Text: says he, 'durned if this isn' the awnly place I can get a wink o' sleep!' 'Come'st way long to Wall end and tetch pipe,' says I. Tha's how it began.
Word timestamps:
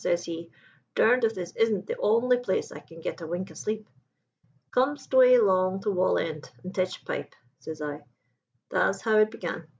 says 0.01 0.23
he, 0.25 0.49
'durned 0.95 1.23
if 1.23 1.35
this 1.35 1.55
isn' 1.55 1.85
the 1.85 1.93
awnly 1.95 2.41
place 2.43 2.71
I 2.71 2.79
can 2.79 2.99
get 3.01 3.21
a 3.21 3.27
wink 3.27 3.51
o' 3.51 3.53
sleep!' 3.53 3.87
'Come'st 4.71 5.13
way 5.13 5.37
long 5.37 5.79
to 5.81 5.91
Wall 5.91 6.17
end 6.17 6.49
and 6.63 6.73
tetch 6.73 7.05
pipe,' 7.05 7.35
says 7.59 7.83
I. 7.83 8.01
Tha's 8.71 8.99
how 9.01 9.19
it 9.19 9.29
began. 9.29 9.67